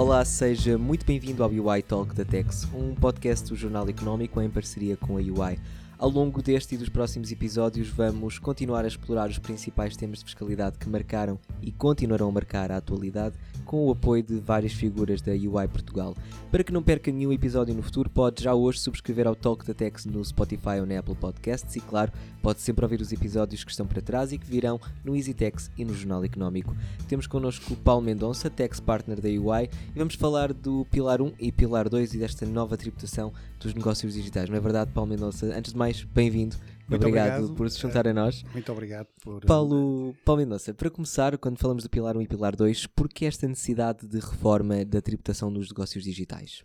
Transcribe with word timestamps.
Olá, 0.00 0.24
seja 0.24 0.78
muito 0.78 1.04
bem-vindo 1.04 1.44
ao 1.44 1.50
UI 1.50 1.82
Talk 1.82 2.14
da 2.14 2.24
Tex, 2.24 2.66
um 2.72 2.94
podcast 2.94 3.50
do 3.50 3.54
Jornal 3.54 3.86
Económico 3.86 4.40
em 4.40 4.48
parceria 4.48 4.96
com 4.96 5.18
a 5.18 5.20
UI. 5.20 5.58
Ao 6.00 6.08
longo 6.08 6.40
deste 6.40 6.74
e 6.74 6.78
dos 6.78 6.88
próximos 6.88 7.30
episódios, 7.30 7.88
vamos 7.88 8.38
continuar 8.38 8.86
a 8.86 8.88
explorar 8.88 9.28
os 9.28 9.38
principais 9.38 9.98
temas 9.98 10.20
de 10.20 10.24
fiscalidade 10.24 10.78
que 10.78 10.88
marcaram 10.88 11.38
e 11.60 11.70
continuarão 11.70 12.30
a 12.30 12.32
marcar 12.32 12.72
a 12.72 12.78
atualidade, 12.78 13.36
com 13.66 13.86
o 13.86 13.90
apoio 13.90 14.22
de 14.22 14.36
várias 14.36 14.72
figuras 14.72 15.20
da 15.20 15.32
UI 15.32 15.68
Portugal. 15.68 16.16
Para 16.50 16.64
que 16.64 16.72
não 16.72 16.82
perca 16.82 17.12
nenhum 17.12 17.34
episódio 17.34 17.74
no 17.74 17.82
futuro, 17.82 18.08
pode 18.08 18.42
já 18.42 18.54
hoje 18.54 18.80
subscrever 18.80 19.26
ao 19.28 19.36
Talk 19.36 19.64
da 19.66 19.74
Tex 19.74 20.06
no 20.06 20.24
Spotify 20.24 20.80
ou 20.80 20.86
na 20.86 21.00
Apple 21.00 21.14
Podcasts 21.14 21.76
e, 21.76 21.80
claro, 21.82 22.10
pode 22.42 22.62
sempre 22.62 22.82
ouvir 22.82 23.02
os 23.02 23.12
episódios 23.12 23.62
que 23.62 23.70
estão 23.70 23.86
para 23.86 24.00
trás 24.00 24.32
e 24.32 24.38
que 24.38 24.46
virão 24.46 24.80
no 25.04 25.14
EasyTex 25.14 25.70
e 25.76 25.84
no 25.84 25.94
Jornal 25.94 26.24
Económico. 26.24 26.74
Temos 27.08 27.26
connosco 27.26 27.74
o 27.74 27.76
Paulo 27.76 28.02
Mendonça, 28.02 28.48
Tex 28.48 28.80
Partner 28.80 29.20
da 29.20 29.28
UI, 29.28 29.68
e 29.94 29.98
vamos 29.98 30.14
falar 30.14 30.54
do 30.54 30.86
Pilar 30.90 31.20
1 31.20 31.32
e 31.38 31.52
Pilar 31.52 31.90
2 31.90 32.14
e 32.14 32.18
desta 32.18 32.46
nova 32.46 32.74
tributação 32.78 33.34
dos 33.60 33.74
negócios 33.74 34.14
digitais. 34.14 34.48
Não 34.48 34.56
é 34.56 34.60
verdade, 34.60 34.90
Paulo 34.92 35.10
Mendonça? 35.10 35.46
Antes 35.54 35.72
de 35.72 35.78
mais, 35.78 35.89
bem-vindo. 36.04 36.56
Obrigado, 36.86 37.42
obrigado, 37.42 37.54
por 37.54 37.70
se 37.70 37.78
juntar 37.78 38.06
a 38.08 38.12
nós. 38.12 38.42
Muito 38.52 38.72
obrigado 38.72 39.08
por. 39.22 39.44
Paulo, 39.44 40.14
Paulo 40.24 40.42
Mendonça, 40.42 40.74
para 40.74 40.90
começar, 40.90 41.36
quando 41.38 41.58
falamos 41.58 41.82
do 41.82 41.90
Pilar 41.90 42.16
1 42.16 42.22
e 42.22 42.28
Pilar 42.28 42.56
2, 42.56 42.86
por 42.88 43.08
que 43.08 43.26
esta 43.26 43.46
necessidade 43.46 44.06
de 44.06 44.18
reforma 44.18 44.84
da 44.84 45.00
tributação 45.00 45.52
dos 45.52 45.68
negócios 45.68 46.02
digitais? 46.02 46.62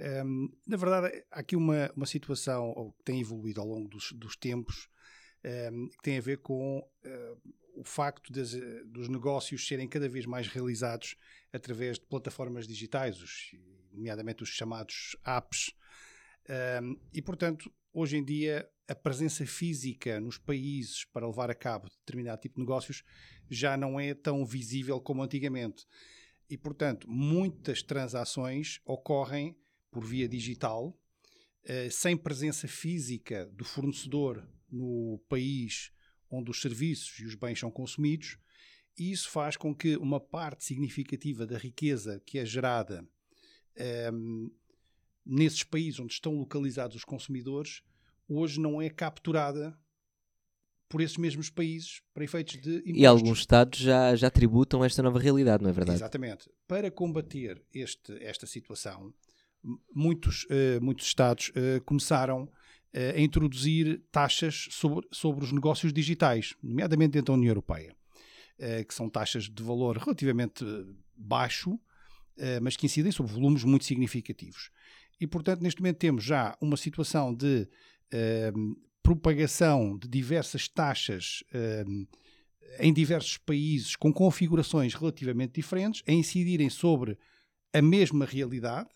Um, 0.00 0.48
na 0.66 0.76
verdade, 0.76 1.24
há 1.30 1.40
aqui 1.40 1.54
uma, 1.54 1.90
uma 1.96 2.06
situação 2.06 2.92
que 2.98 3.04
tem 3.04 3.20
evoluído 3.20 3.60
ao 3.60 3.66
longo 3.66 3.88
dos, 3.88 4.12
dos 4.12 4.36
tempos 4.36 4.88
um, 5.72 5.88
que 5.88 6.02
tem 6.02 6.18
a 6.18 6.20
ver 6.20 6.38
com 6.38 6.78
uh, 6.78 7.52
o 7.76 7.84
facto 7.84 8.32
das, 8.32 8.52
dos 8.86 9.08
negócios 9.08 9.66
serem 9.66 9.88
cada 9.88 10.08
vez 10.08 10.26
mais 10.26 10.48
realizados 10.48 11.16
através 11.52 11.98
de 11.98 12.06
plataformas 12.06 12.66
digitais, 12.66 13.20
os, 13.20 13.54
nomeadamente 13.92 14.42
os 14.42 14.48
chamados 14.48 15.16
apps. 15.24 15.72
Um, 16.82 16.96
e, 17.12 17.22
portanto, 17.22 17.72
hoje 17.92 18.16
em 18.16 18.24
dia 18.24 18.68
a 18.88 18.94
presença 18.94 19.46
física 19.46 20.20
nos 20.20 20.38
países 20.38 21.04
para 21.04 21.26
levar 21.26 21.50
a 21.50 21.54
cabo 21.54 21.88
determinado 21.88 22.40
tipo 22.40 22.56
de 22.56 22.60
negócios 22.60 23.02
já 23.48 23.76
não 23.76 23.98
é 23.98 24.14
tão 24.14 24.44
visível 24.44 25.00
como 25.00 25.22
antigamente. 25.22 25.86
E, 26.48 26.58
portanto, 26.58 27.08
muitas 27.08 27.82
transações 27.82 28.80
ocorrem 28.84 29.56
por 29.90 30.04
via 30.04 30.28
digital, 30.28 30.98
eh, 31.64 31.88
sem 31.90 32.16
presença 32.16 32.66
física 32.66 33.46
do 33.46 33.64
fornecedor 33.64 34.46
no 34.70 35.22
país 35.28 35.92
onde 36.30 36.50
os 36.50 36.60
serviços 36.60 37.18
e 37.20 37.26
os 37.26 37.34
bens 37.34 37.58
são 37.58 37.70
consumidos, 37.70 38.38
e 38.98 39.12
isso 39.12 39.30
faz 39.30 39.56
com 39.56 39.74
que 39.74 39.96
uma 39.96 40.20
parte 40.20 40.64
significativa 40.64 41.46
da 41.46 41.58
riqueza 41.58 42.20
que 42.26 42.38
é 42.38 42.44
gerada 42.44 43.06
ehm, 43.76 44.50
nesses 45.24 45.62
países 45.62 46.00
onde 46.00 46.12
estão 46.12 46.34
localizados 46.36 46.96
os 46.96 47.04
consumidores 47.04 47.82
hoje 48.28 48.60
não 48.60 48.80
é 48.80 48.88
capturada 48.88 49.76
por 50.88 51.00
esses 51.00 51.16
mesmos 51.16 51.48
países 51.48 52.02
para 52.12 52.24
efeitos 52.24 52.60
de 52.60 52.76
impostos. 52.76 53.00
E 53.00 53.06
alguns 53.06 53.38
Estados 53.38 53.78
já, 53.78 54.14
já 54.14 54.30
tributam 54.30 54.84
esta 54.84 55.02
nova 55.02 55.18
realidade, 55.18 55.62
não 55.62 55.70
é 55.70 55.72
verdade? 55.72 55.96
Exatamente. 55.96 56.50
Para 56.68 56.90
combater 56.90 57.62
este, 57.72 58.12
esta 58.22 58.46
situação, 58.46 59.12
muitos, 59.94 60.44
uh, 60.44 60.82
muitos 60.82 61.06
Estados 61.06 61.48
uh, 61.50 61.82
começaram 61.84 62.42
uh, 62.42 63.16
a 63.16 63.20
introduzir 63.20 64.02
taxas 64.12 64.68
sobre, 64.70 65.06
sobre 65.10 65.44
os 65.44 65.52
negócios 65.52 65.94
digitais, 65.94 66.54
nomeadamente 66.62 67.12
dentro 67.12 67.32
da 67.32 67.38
União 67.38 67.50
Europeia, 67.50 67.96
que 68.86 68.94
são 68.94 69.08
taxas 69.08 69.44
de 69.44 69.60
valor 69.60 69.96
relativamente 69.96 70.64
baixo, 71.16 71.80
mas 72.62 72.76
que 72.76 72.86
incidem 72.86 73.10
sobre 73.10 73.32
volumes 73.32 73.64
muito 73.64 73.84
significativos. 73.84 74.70
E, 75.22 75.26
portanto, 75.28 75.62
neste 75.62 75.80
momento 75.80 75.98
temos 75.98 76.24
já 76.24 76.58
uma 76.60 76.76
situação 76.76 77.32
de 77.32 77.68
uh, 78.12 78.76
propagação 79.04 79.96
de 79.96 80.08
diversas 80.08 80.66
taxas 80.66 81.44
uh, 81.54 82.08
em 82.80 82.92
diversos 82.92 83.38
países 83.38 83.94
com 83.94 84.12
configurações 84.12 84.94
relativamente 84.94 85.52
diferentes, 85.54 86.02
a 86.08 86.12
incidirem 86.12 86.68
sobre 86.68 87.16
a 87.72 87.80
mesma 87.80 88.24
realidade 88.24 88.88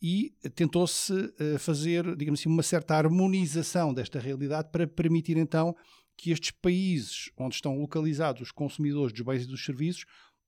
e 0.00 0.32
tentou-se 0.54 1.12
uh, 1.12 1.58
fazer, 1.58 2.14
digamos 2.14 2.38
assim, 2.38 2.48
uma 2.48 2.62
certa 2.62 2.94
harmonização 2.94 3.92
desta 3.92 4.20
realidade 4.20 4.68
para 4.70 4.86
permitir 4.86 5.36
então 5.36 5.74
que 6.16 6.30
estes 6.30 6.52
países 6.52 7.28
onde 7.36 7.56
estão 7.56 7.76
localizados 7.76 8.42
os 8.42 8.52
consumidores 8.52 9.12
dos 9.12 9.22
bens 9.22 9.42
e 9.42 9.48
dos 9.48 9.64
serviços 9.64 10.04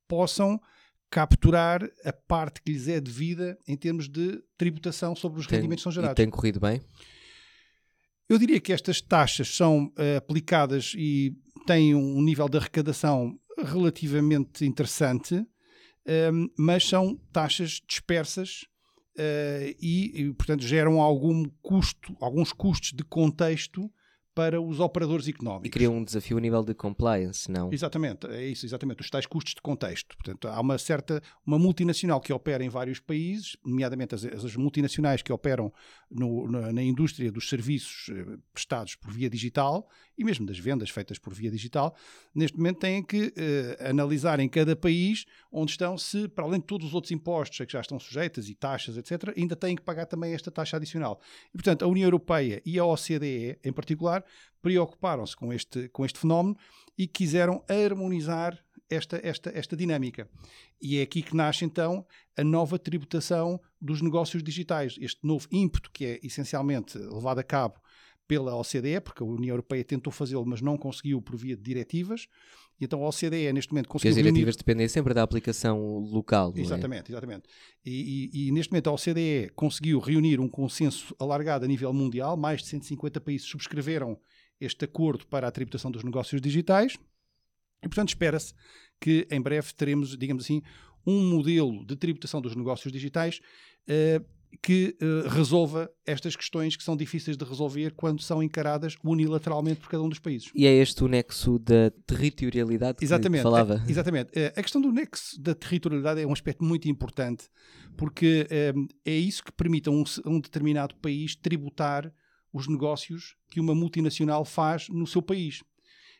possam 0.06 0.60
capturar 1.12 1.86
a 2.06 2.12
parte 2.12 2.62
que 2.62 2.72
lhes 2.72 2.88
é 2.88 2.98
devida 2.98 3.58
em 3.68 3.76
termos 3.76 4.08
de 4.08 4.42
tributação 4.56 5.14
sobre 5.14 5.40
os 5.40 5.46
tem, 5.46 5.58
rendimentos 5.58 5.82
que 5.82 5.84
são 5.84 5.92
gerados. 5.92 6.14
E 6.14 6.16
tem 6.16 6.30
corrido 6.30 6.58
bem? 6.58 6.80
Eu 8.26 8.38
diria 8.38 8.58
que 8.58 8.72
estas 8.72 9.02
taxas 9.02 9.54
são 9.54 9.88
uh, 9.88 10.16
aplicadas 10.16 10.94
e 10.96 11.36
têm 11.66 11.94
um 11.94 12.22
nível 12.22 12.48
de 12.48 12.56
arrecadação 12.56 13.38
relativamente 13.58 14.64
interessante, 14.64 15.34
um, 15.34 15.46
ehm, 16.06 16.46
mas 16.58 16.88
são 16.88 17.14
taxas 17.30 17.82
dispersas 17.86 18.62
uh, 19.18 19.76
e, 19.78 20.22
e, 20.22 20.32
portanto, 20.32 20.62
geram 20.62 20.98
algum 20.98 21.44
custo, 21.60 22.16
alguns 22.22 22.54
custos 22.54 22.92
de 22.94 23.04
contexto 23.04 23.92
para 24.34 24.60
os 24.60 24.80
operadores 24.80 25.28
económicos. 25.28 25.66
E 25.66 25.70
cria 25.70 25.90
um 25.90 26.02
desafio 26.02 26.38
a 26.38 26.40
nível 26.40 26.62
de 26.62 26.74
compliance, 26.74 27.50
não? 27.50 27.72
Exatamente, 27.72 28.26
é 28.26 28.46
isso, 28.46 28.64
exatamente, 28.64 29.00
os 29.00 29.10
tais 29.10 29.26
custos 29.26 29.54
de 29.54 29.60
contexto. 29.60 30.16
Portanto, 30.16 30.48
há 30.48 30.60
uma 30.60 30.78
certa, 30.78 31.22
uma 31.46 31.58
multinacional 31.58 32.20
que 32.20 32.32
opera 32.32 32.64
em 32.64 32.68
vários 32.68 32.98
países, 32.98 33.56
nomeadamente 33.64 34.14
as, 34.14 34.24
as 34.24 34.56
multinacionais 34.56 35.22
que 35.22 35.32
operam 35.32 35.72
no, 36.10 36.50
na, 36.50 36.72
na, 36.72 36.82
indústria 36.82 37.30
dos 37.30 37.48
serviços 37.48 38.08
eh, 38.10 38.38
prestados 38.52 38.94
por 38.94 39.10
via 39.10 39.28
digital 39.28 39.88
e 40.16 40.24
mesmo 40.24 40.46
das 40.46 40.58
vendas 40.58 40.90
feitas 40.90 41.18
por 41.18 41.32
via 41.32 41.50
digital, 41.50 41.94
neste 42.34 42.56
momento 42.56 42.80
têm 42.80 43.02
que 43.02 43.32
eh, 43.36 43.88
analisar 43.88 44.40
em 44.40 44.48
cada 44.48 44.76
país 44.76 45.24
onde 45.50 45.72
estão, 45.72 45.96
se 45.98 46.28
para 46.28 46.44
além 46.44 46.60
de 46.60 46.66
todos 46.66 46.88
os 46.88 46.94
outros 46.94 47.10
impostos 47.10 47.60
a 47.60 47.66
que 47.66 47.72
já 47.72 47.80
estão 47.80 47.98
sujeitas 47.98 48.48
e 48.48 48.54
taxas, 48.54 48.96
etc., 48.96 49.34
ainda 49.36 49.56
têm 49.56 49.76
que 49.76 49.82
pagar 49.82 50.06
também 50.06 50.32
esta 50.32 50.50
taxa 50.50 50.76
adicional. 50.76 51.20
E, 51.48 51.52
portanto, 51.52 51.84
a 51.84 51.88
União 51.88 52.06
Europeia 52.06 52.62
e 52.64 52.78
a 52.78 52.84
OCDE, 52.84 53.58
em 53.64 53.72
particular, 53.72 54.21
preocuparam-se 54.60 55.36
com 55.36 55.52
este, 55.52 55.88
com 55.88 56.04
este 56.04 56.18
fenómeno 56.18 56.56
e 56.96 57.06
quiseram 57.06 57.64
harmonizar 57.68 58.58
esta, 58.88 59.20
esta, 59.22 59.50
esta 59.50 59.76
dinâmica. 59.76 60.28
E 60.80 60.98
é 60.98 61.02
aqui 61.02 61.22
que 61.22 61.36
nasce 61.36 61.64
então 61.64 62.06
a 62.36 62.44
nova 62.44 62.78
tributação 62.78 63.60
dos 63.80 64.00
negócios 64.00 64.42
digitais, 64.42 64.96
este 65.00 65.26
novo 65.26 65.48
ímpeto 65.50 65.90
que 65.90 66.04
é 66.04 66.20
essencialmente 66.22 66.98
levado 66.98 67.38
a 67.38 67.44
cabo 67.44 67.80
pela 68.32 68.56
OCDE, 68.56 68.98
porque 69.04 69.22
a 69.22 69.26
União 69.26 69.52
Europeia 69.52 69.84
tentou 69.84 70.10
fazê-lo, 70.10 70.46
mas 70.46 70.62
não 70.62 70.78
conseguiu 70.78 71.20
por 71.20 71.36
via 71.36 71.54
de 71.54 71.62
diretivas. 71.62 72.28
E 72.80 72.84
então 72.86 73.04
a 73.04 73.08
OCDE 73.10 73.52
neste 73.52 73.70
momento 73.74 73.88
conseguiu. 73.90 74.08
Porque 74.08 74.08
as 74.08 74.14
diretivas 74.14 74.54
reunir... 74.54 74.56
dependem 74.56 74.88
sempre 74.88 75.12
da 75.12 75.22
aplicação 75.22 75.98
local. 75.98 76.50
É? 76.56 76.60
Exatamente, 76.60 77.10
é? 77.10 77.12
exatamente. 77.12 77.42
E, 77.84 78.30
e, 78.32 78.48
e, 78.48 78.52
neste 78.52 78.72
momento 78.72 78.88
a 78.88 78.94
OCDE 78.94 79.50
conseguiu 79.54 79.98
reunir 79.98 80.40
um 80.40 80.48
consenso 80.48 81.14
alargado 81.18 81.66
a 81.66 81.68
nível 81.68 81.92
mundial, 81.92 82.34
mais 82.34 82.62
de 82.62 82.68
150 82.68 83.20
países 83.20 83.46
subscreveram 83.46 84.18
este 84.58 84.86
acordo 84.86 85.26
para 85.26 85.46
a 85.46 85.50
tributação 85.50 85.90
dos 85.90 86.02
negócios 86.02 86.40
digitais. 86.40 86.94
E, 87.82 87.88
portanto, 87.88 88.08
espera-se 88.08 88.54
que 88.98 89.28
em 89.30 89.42
breve 89.42 89.74
teremos, 89.74 90.16
digamos 90.16 90.44
assim, 90.44 90.62
um 91.06 91.22
modelo 91.28 91.84
de 91.84 91.96
tributação 91.96 92.40
dos 92.40 92.56
negócios 92.56 92.90
digitais 92.90 93.42
uh, 93.90 94.24
que 94.60 94.96
uh, 95.00 95.28
resolva 95.28 95.90
estas 96.04 96.36
questões 96.36 96.76
que 96.76 96.82
são 96.82 96.96
difíceis 96.96 97.36
de 97.36 97.44
resolver 97.44 97.92
quando 97.94 98.22
são 98.22 98.42
encaradas 98.42 98.96
unilateralmente 99.02 99.80
por 99.80 99.88
cada 99.88 100.02
um 100.02 100.08
dos 100.08 100.18
países. 100.18 100.50
E 100.54 100.66
é 100.66 100.72
este 100.72 101.02
o 101.02 101.08
nexo 101.08 101.58
da 101.58 101.90
territorialidade 102.06 102.98
que 102.98 103.04
exatamente, 103.04 103.42
falava? 103.42 103.82
É, 103.86 103.90
exatamente. 103.90 104.30
Uh, 104.30 104.52
a 104.54 104.62
questão 104.62 104.80
do 104.80 104.92
nexo 104.92 105.40
da 105.40 105.54
territorialidade 105.54 106.20
é 106.20 106.26
um 106.26 106.32
aspecto 106.32 106.64
muito 106.64 106.88
importante 106.88 107.48
porque 107.96 108.46
é 109.04 109.12
isso 109.12 109.44
que 109.44 109.52
permite 109.52 109.88
a 109.88 109.92
um, 109.92 110.02
a 110.24 110.30
um 110.30 110.40
determinado 110.40 110.94
país 110.96 111.36
tributar 111.36 112.12
os 112.52 112.68
negócios 112.68 113.36
que 113.50 113.60
uma 113.60 113.74
multinacional 113.74 114.44
faz 114.44 114.88
no 114.88 115.06
seu 115.06 115.22
país. 115.22 115.62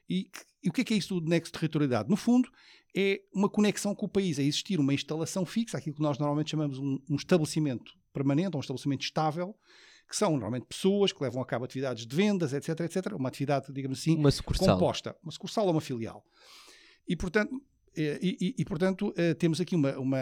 E, 0.08 0.28
e 0.62 0.68
o 0.68 0.72
que 0.72 0.80
é, 0.80 0.84
que 0.84 0.94
é 0.94 0.96
isso 0.96 1.20
do 1.20 1.28
nexo 1.28 1.52
de 1.52 1.58
territorialidade? 1.58 2.08
No 2.08 2.16
fundo, 2.16 2.48
é 2.94 3.20
uma 3.34 3.48
conexão 3.48 3.94
com 3.94 4.06
o 4.06 4.08
país, 4.08 4.38
é 4.38 4.42
existir 4.42 4.78
uma 4.78 4.92
instalação 4.92 5.46
fixa, 5.46 5.78
aquilo 5.78 5.96
que 5.96 6.02
nós 6.02 6.18
normalmente 6.18 6.50
chamamos 6.50 6.78
um, 6.78 6.98
um 7.08 7.16
estabelecimento 7.16 7.92
permanente, 8.12 8.56
um 8.56 8.60
estabelecimento 8.60 9.02
estável, 9.02 9.56
que 10.08 10.16
são 10.16 10.32
normalmente 10.32 10.66
pessoas 10.66 11.12
que 11.12 11.22
levam 11.22 11.40
a 11.40 11.46
cabo 11.46 11.64
atividades 11.64 12.06
de 12.06 12.14
vendas, 12.14 12.52
etc, 12.52 12.80
etc, 12.80 13.14
uma 13.14 13.28
atividade, 13.28 13.72
digamos 13.72 13.98
assim, 13.98 14.16
uma 14.16 14.30
sucursal. 14.30 14.74
composta, 14.74 15.16
uma 15.22 15.32
sucursal 15.32 15.64
ou 15.66 15.72
uma 15.72 15.80
filial. 15.80 16.22
E, 17.08 17.16
portanto, 17.16 17.60
E, 17.94 18.36
e, 18.40 18.54
e, 18.58 18.64
portanto, 18.64 19.12
eh, 19.16 19.34
temos 19.34 19.60
aqui 19.60 19.76
uma, 19.76 19.98
uma, 19.98 20.18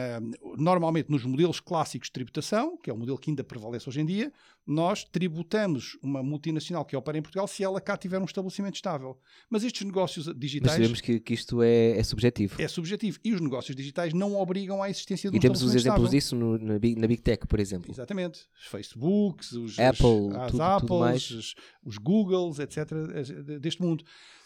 Normalmente, 0.57 1.11
nos 1.11 1.25
modelos 1.25 1.61
clássicos 1.61 2.09
de 2.09 2.13
tributação, 2.13 2.77
que 2.77 2.91
é 2.91 2.93
o 2.93 2.97
modelo 2.97 3.17
que 3.17 3.31
ainda 3.31 3.45
prevalece 3.45 3.89
hoje 3.89 4.01
em 4.01 4.07
dia, 4.07 4.33
nós 4.67 5.05
tributamos 5.05 5.97
uma 6.03 6.23
multinacional 6.23 6.85
que 6.85 6.97
opera 6.97 7.19
em 7.19 7.23
Portugal 7.23 7.47
se 7.47 7.63
ela 7.63 7.81
cá 7.81 7.97
tiver 7.97 8.21
um 8.21 8.25
estabelecimento 8.25 8.75
estável. 8.75 9.19
Mas 9.49 9.63
estes 9.63 9.87
negócios 9.87 10.27
digitais. 10.37 10.73
Mas 10.73 10.73
sabemos 10.73 11.01
que, 11.01 11.21
que 11.21 11.35
isto 11.35 11.63
é, 11.63 11.99
é, 11.99 12.03
subjetivo. 12.03 12.61
É 12.61 12.69
subjetivo. 12.69 13.19
E 13.25 13.33
os 13.33 13.41
negócios 13.41 13.75
digitais 13.77 14.13
não 14.13 14.35
obrigam 14.37 14.83
à 14.83 14.91
existência 14.91 15.31
de 15.31 15.37
um 15.37 15.39
E 15.39 15.41
temos 15.41 15.63
os 15.63 15.75
exemplos 15.75 15.85
estável. 15.85 16.09
disso 16.09 16.37
no, 16.37 16.59
na, 16.59 16.79
Big, 16.79 17.01
na 17.01 17.07
Big 17.07 17.23
Tech, 17.23 17.47
por 17.47 17.61
exemplo. 17.61 17.91
Exatamente. 17.91 18.47
Os 18.61 18.67
Facebooks, 18.67 19.53
os 19.53 19.79
Apple, 19.79 20.37
as, 20.37 20.51
tudo, 20.51 20.63
Apples, 20.63 21.29
tudo. 21.29 21.39
Os, 21.39 21.55
os 21.85 21.99
Googles, 21.99 22.59
etc. 22.59 22.89
deste 23.61 23.81
mundo 23.81 24.05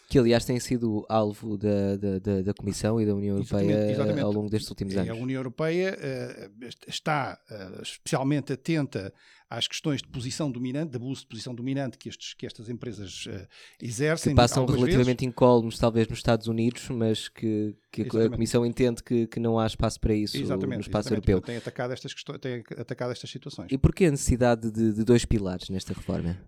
que 0.08 0.18
aliás 0.18 0.44
tem 0.44 0.58
sido 0.60 1.04
alvo 1.08 1.56
da, 1.56 1.96
da, 1.96 2.42
da, 2.42 2.54
Comissão 2.54 3.00
e 3.00 3.06
da 3.06 3.14
União 3.14 3.36
Europeia 3.36 3.62
exatamente, 3.62 3.92
exatamente. 3.92 4.20
ao 4.20 4.32
longo 4.32 4.50
destes 4.50 4.70
últimos 4.70 4.96
anos. 4.96 5.10
A 5.10 5.14
União 5.14 5.38
Europeia 5.38 5.96
uh, 5.98 6.68
está 6.86 7.38
uh, 7.50 7.82
especialmente 7.82 8.52
atenta 8.52 9.12
às 9.48 9.68
questões 9.68 10.02
de 10.02 10.08
posição 10.08 10.50
dominante, 10.50 10.90
de 10.90 10.96
abuso 10.96 11.22
de 11.22 11.26
posição 11.28 11.54
dominante 11.54 11.96
que, 11.96 12.08
estes, 12.08 12.34
que 12.34 12.46
estas 12.46 12.68
empresas 12.68 13.26
uh, 13.26 13.46
exercem. 13.80 14.32
Que 14.32 14.36
passam 14.36 14.66
relativamente 14.66 15.24
incólumes, 15.24 15.78
talvez, 15.78 16.08
nos 16.08 16.18
Estados 16.18 16.48
Unidos, 16.48 16.88
mas 16.90 17.28
que, 17.28 17.74
que 17.90 18.02
a 18.02 18.30
Comissão 18.30 18.64
entende 18.66 19.02
que, 19.02 19.26
que 19.26 19.40
não 19.40 19.58
há 19.58 19.66
espaço 19.66 20.00
para 20.00 20.14
isso 20.14 20.36
exatamente, 20.36 20.76
no 20.76 20.82
espaço 20.82 21.12
europeu. 21.12 21.40
Tem 21.40 21.56
atacado, 21.56 21.92
estas 21.92 22.12
questões, 22.12 22.38
tem 22.38 22.64
atacado 22.78 23.12
estas 23.12 23.30
situações. 23.30 23.70
E 23.70 23.78
porquê 23.78 24.06
a 24.06 24.10
necessidade 24.10 24.70
de, 24.70 24.92
de 24.92 25.04
dois 25.04 25.24
pilares 25.24 25.68
nesta 25.68 25.92
reforma? 25.94 26.38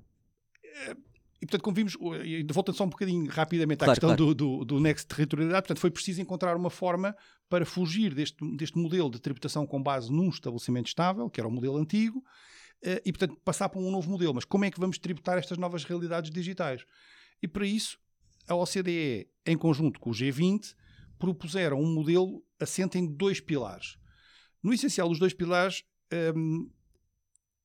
E, 1.41 1.47
portanto, 1.47 1.63
como 1.63 1.75
vimos, 1.77 1.97
voltando 2.51 2.77
só 2.77 2.85
um 2.85 2.89
bocadinho 2.89 3.31
rapidamente 3.31 3.79
claro, 3.79 3.93
à 3.93 3.95
questão 3.95 4.09
claro. 4.09 4.35
do, 4.35 4.59
do, 4.59 4.65
do 4.65 4.81
Next 4.81 5.07
Territorialidade, 5.07 5.63
portanto, 5.65 5.81
foi 5.81 5.91
preciso 5.91 6.21
encontrar 6.23 6.57
uma 6.57 6.71
forma 6.71 7.15
para 7.49 7.67
fugir 7.67 8.15
deste, 8.15 8.39
deste 8.57 8.79
modelo 8.79 9.11
de 9.11 9.21
tributação 9.21 9.67
com 9.67 9.83
base 9.83 10.11
num 10.11 10.31
estabelecimento 10.31 10.87
estável, 10.87 11.29
que 11.29 11.39
era 11.39 11.47
o 11.47 11.53
modelo 11.53 11.77
antigo, 11.77 12.25
eh, 12.83 13.03
e, 13.05 13.13
portanto, 13.13 13.39
passar 13.45 13.69
para 13.69 13.81
um 13.81 13.91
novo 13.91 14.11
modelo. 14.11 14.35
Mas 14.35 14.45
como 14.45 14.65
é 14.65 14.71
que 14.71 14.81
vamos 14.81 14.99
tributar 14.99 15.37
estas 15.37 15.59
novas 15.59 15.85
realidades 15.85 16.31
digitais? 16.31 16.85
E, 17.43 17.47
para 17.47 17.67
isso, 17.67 17.99
a 18.49 18.55
OCDE, 18.55 19.29
em 19.45 19.57
conjunto 19.59 20.01
com 20.01 20.11
o 20.11 20.15
G20, 20.15 20.75
propuseram 21.19 21.81
um 21.81 21.93
modelo 21.93 22.43
assente 22.59 22.99
em 22.99 23.07
dois 23.07 23.41
pilares. 23.41 23.99
No 24.63 24.73
essencial, 24.73 25.11
os 25.11 25.19
dois 25.19 25.35
pilares. 25.35 25.83
Hum, 26.35 26.71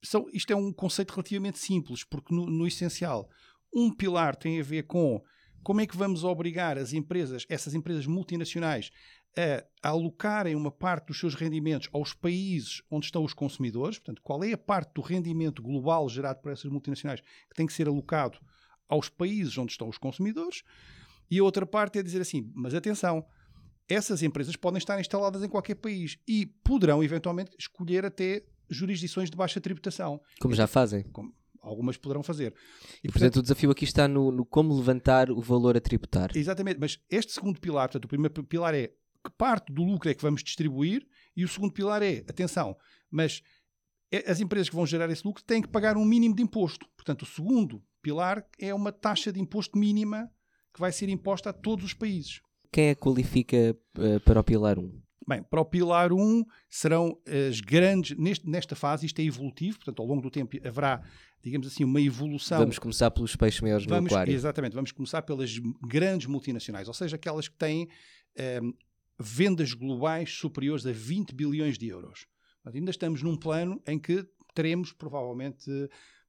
são, 0.03 0.25
isto 0.33 0.51
é 0.51 0.55
um 0.55 0.73
conceito 0.73 1.11
relativamente 1.11 1.59
simples, 1.59 2.03
porque 2.03 2.33
no, 2.33 2.47
no 2.47 2.65
essencial 2.65 3.29
um 3.73 3.93
pilar 3.93 4.35
tem 4.35 4.59
a 4.59 4.63
ver 4.63 4.83
com 4.83 5.21
como 5.63 5.81
é 5.81 5.87
que 5.87 5.95
vamos 5.95 6.23
obrigar 6.23 6.77
as 6.77 6.93
empresas, 6.93 7.45
essas 7.47 7.73
empresas 7.73 8.05
multinacionais, 8.07 8.91
a, 9.37 9.89
alocarem 9.89 10.55
uma 10.55 10.71
parte 10.71 11.07
dos 11.07 11.19
seus 11.19 11.35
rendimentos 11.35 11.89
aos 11.93 12.13
países 12.13 12.81
onde 12.89 13.05
estão 13.05 13.23
os 13.23 13.33
consumidores. 13.33 13.97
Portanto, 13.99 14.21
qual 14.23 14.43
é 14.43 14.53
a 14.53 14.57
parte 14.57 14.93
do 14.93 15.01
rendimento 15.01 15.61
global 15.61 16.07
gerado 16.09 16.41
por 16.41 16.51
essas 16.51 16.69
multinacionais 16.71 17.21
que 17.21 17.55
tem 17.55 17.65
que 17.65 17.73
ser 17.73 17.87
alocado 17.87 18.39
aos 18.89 19.07
países 19.07 19.57
onde 19.57 19.71
estão 19.71 19.87
os 19.87 19.97
consumidores? 19.97 20.63
E 21.29 21.39
a 21.39 21.43
outra 21.43 21.65
parte 21.65 21.99
é 21.99 22.03
dizer 22.03 22.21
assim: 22.21 22.51
mas 22.53 22.73
atenção, 22.73 23.25
essas 23.87 24.21
empresas 24.21 24.55
podem 24.55 24.79
estar 24.79 24.99
instaladas 24.99 25.43
em 25.43 25.49
qualquer 25.49 25.75
país 25.75 26.17
e 26.27 26.45
poderão 26.45 27.03
eventualmente 27.03 27.51
escolher 27.57 28.05
até 28.05 28.43
jurisdições 28.69 29.29
de 29.29 29.37
baixa 29.37 29.61
tributação. 29.61 30.21
Como 30.39 30.55
já 30.55 30.65
fazem. 30.65 31.03
Como, 31.03 31.33
algumas 31.61 31.97
poderão 31.97 32.23
fazer. 32.23 32.53
E, 33.03 33.07
portanto, 33.07 33.11
portanto, 33.11 33.35
o 33.37 33.41
desafio 33.41 33.71
aqui 33.71 33.83
está 33.83 34.07
no, 34.07 34.31
no, 34.31 34.45
como 34.45 34.75
levantar 34.75 35.29
o 35.29 35.41
valor 35.41 35.77
a 35.77 35.81
tributar. 35.81 36.35
Exatamente, 36.35 36.79
mas 36.79 36.99
este 37.09 37.31
segundo 37.31 37.59
pilar, 37.59 37.87
portanto, 37.87 38.05
o 38.05 38.07
primeiro 38.07 38.43
pilar 38.43 38.73
é 38.73 38.87
que 38.87 39.31
parte 39.37 39.71
do 39.71 39.83
lucro 39.83 40.09
é 40.09 40.13
que 40.13 40.21
vamos 40.21 40.43
distribuir 40.43 41.07
e 41.35 41.45
o 41.45 41.47
segundo 41.47 41.71
pilar 41.71 42.01
é, 42.01 42.23
atenção, 42.27 42.75
mas 43.09 43.41
é, 44.11 44.29
as 44.29 44.39
empresas 44.39 44.69
que 44.69 44.75
vão 44.75 44.85
gerar 44.85 45.09
esse 45.09 45.25
lucro 45.25 45.43
têm 45.43 45.61
que 45.61 45.67
pagar 45.67 45.95
um 45.95 46.05
mínimo 46.05 46.35
de 46.35 46.41
imposto. 46.41 46.87
Portanto, 46.95 47.21
o 47.21 47.25
segundo 47.25 47.83
pilar 48.01 48.45
é 48.59 48.73
uma 48.73 48.91
taxa 48.91 49.31
de 49.31 49.39
imposto 49.39 49.77
mínima 49.77 50.29
que 50.73 50.79
vai 50.79 50.91
ser 50.91 51.09
imposta 51.09 51.51
a 51.51 51.53
todos 51.53 51.85
os 51.85 51.93
países. 51.93 52.41
Quem 52.71 52.87
é 52.87 52.95
que 52.95 53.01
qualifica 53.01 53.77
uh, 53.97 54.19
para 54.21 54.39
o 54.39 54.43
pilar 54.43 54.79
1? 54.79 55.01
Bem, 55.27 55.43
para 55.43 55.61
o 55.61 55.65
pilar 55.65 56.11
1 56.11 56.43
serão 56.69 57.17
as 57.49 57.61
grandes, 57.61 58.17
neste, 58.17 58.49
nesta 58.49 58.75
fase, 58.75 59.05
isto 59.05 59.19
é 59.19 59.23
evolutivo, 59.23 59.77
portanto, 59.77 60.01
ao 60.01 60.07
longo 60.07 60.21
do 60.21 60.31
tempo 60.31 60.57
haverá 60.65 61.03
digamos 61.43 61.67
assim, 61.67 61.83
uma 61.83 61.99
evolução. 61.99 62.59
Vamos 62.59 62.77
começar 62.77 63.09
pelos 63.11 63.35
peixes 63.35 63.61
maiores 63.61 63.85
vamos, 63.85 64.11
no 64.11 64.15
aquário. 64.15 64.33
Exatamente, 64.33 64.73
vamos 64.73 64.91
começar 64.91 65.21
pelas 65.23 65.57
grandes 65.81 66.27
multinacionais, 66.27 66.87
ou 66.87 66.93
seja, 66.93 67.15
aquelas 67.15 67.47
que 67.47 67.57
têm 67.57 67.83
um, 67.83 67.87
ehm, 68.41 68.73
vendas 69.19 69.73
globais 69.73 70.31
superiores 70.33 70.85
a 70.85 70.91
20 70.91 71.33
bilhões 71.33 71.77
de 71.77 71.87
euros. 71.87 72.27
Mas 72.63 72.75
ainda 72.75 72.91
estamos 72.91 73.23
num 73.23 73.35
plano 73.35 73.81
em 73.87 73.97
que 73.97 74.25
teremos 74.53 74.93
provavelmente 74.93 75.65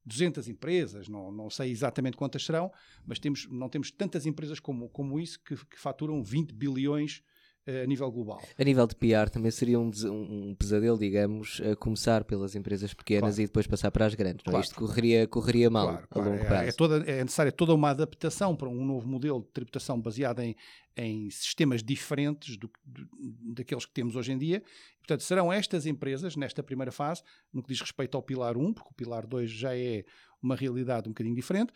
200 0.05 0.49
empresas, 0.49 1.09
não, 1.09 1.31
não 1.31 1.51
sei 1.51 1.71
exatamente 1.71 2.17
quantas 2.17 2.45
serão, 2.45 2.73
mas 3.07 3.19
temos, 3.19 3.47
não 3.51 3.69
temos 3.69 3.91
tantas 3.91 4.27
empresas 4.27 4.59
como, 4.59 4.89
como 4.89 5.21
isso 5.21 5.39
que, 5.43 5.57
que 5.57 5.79
faturam 5.79 6.23
20 6.23 6.53
bilhões 6.53 7.23
a 7.67 7.87
nível 7.87 8.11
global. 8.11 8.43
A 8.59 8.65
nível 8.65 8.87
de 8.87 8.97
PR 8.97 9.31
também 9.31 9.51
seria 9.51 9.79
um, 9.79 9.91
um 10.05 10.55
pesadelo, 10.55 10.99
digamos, 10.99 11.61
começar 11.79 12.25
pelas 12.25 12.55
empresas 12.55 12.93
pequenas 12.93 13.35
claro. 13.35 13.43
e 13.43 13.47
depois 13.47 13.67
passar 13.67 13.91
para 13.91 14.07
as 14.07 14.15
grandes. 14.15 14.43
Claro. 14.45 14.61
Isto 14.61 14.75
correria, 14.75 15.27
correria 15.27 15.71
mal 15.71 15.87
claro, 15.87 16.09
a 16.11 16.19
longo 16.19 16.45
prazo. 16.45 16.65
É, 16.65 16.69
é, 16.69 16.73
toda, 16.73 16.97
é 17.11 17.23
necessária 17.23 17.53
toda 17.53 17.75
uma 17.75 17.91
adaptação 17.91 18.57
para 18.57 18.69
um 18.69 18.85
novo 18.85 19.07
modelo 19.07 19.41
de 19.41 19.49
tributação 19.49 20.01
baseado 20.01 20.41
em, 20.41 20.57
em 20.97 21.31
sistemas 21.31 21.83
diferentes 21.83 22.57
do, 22.57 22.71
do, 22.85 23.09
daqueles 23.55 23.85
que 23.85 23.93
temos 23.93 24.17
hoje 24.17 24.33
em 24.33 24.39
dia. 24.39 24.63
Portanto, 24.99 25.23
serão 25.23 25.53
estas 25.53 25.87
empresas, 25.87 26.37
nesta 26.37 26.63
primeira 26.63 26.93
fase, 26.93 27.23
no 27.53 27.63
que 27.63 27.69
diz 27.69 27.81
respeito 27.81 28.17
ao 28.17 28.23
Pilar 28.23 28.57
1, 28.57 28.73
porque 28.73 28.91
o 28.91 28.95
Pilar 28.95 29.27
2 29.27 29.51
já 29.51 29.77
é 29.77 30.05
uma 30.43 30.57
realidade 30.57 31.09
um 31.09 31.13
bocadinho 31.13 31.35
diferente, 31.35 31.73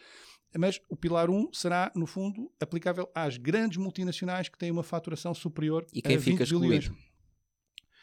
mas 0.58 0.80
o 0.88 0.96
pilar 0.96 1.30
1 1.30 1.52
será, 1.52 1.92
no 1.94 2.06
fundo, 2.06 2.50
aplicável 2.60 3.10
às 3.14 3.36
grandes 3.36 3.76
multinacionais 3.76 4.48
que 4.48 4.58
têm 4.58 4.70
uma 4.70 4.82
faturação 4.82 5.34
superior 5.34 5.86
e 5.92 6.00
quem 6.00 6.16
a 6.16 6.18
20 6.18 6.38
fica 6.38 6.58
bilhões. 6.58 6.90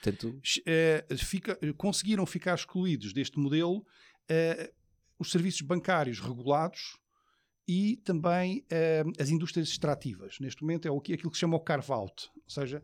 Portanto... 0.02 0.30
Uh, 0.30 1.18
fica, 1.18 1.58
conseguiram 1.78 2.26
ficar 2.26 2.56
excluídos 2.56 3.14
deste 3.14 3.40
modelo 3.40 3.78
uh, 3.78 4.74
os 5.18 5.32
serviços 5.32 5.62
bancários 5.62 6.20
regulados 6.20 6.98
e 7.68 7.98
também 8.04 8.60
uh, 8.60 9.12
as 9.22 9.30
indústrias 9.30 9.70
extrativas. 9.70 10.38
Neste 10.40 10.62
momento 10.62 10.88
é 10.88 10.92
o 10.92 11.00
que, 11.00 11.14
aquilo 11.14 11.32
que 11.32 11.38
se 11.38 11.42
chama 11.42 11.56
o 11.56 11.62
carve-out, 11.62 12.30
ou 12.36 12.50
seja, 12.50 12.84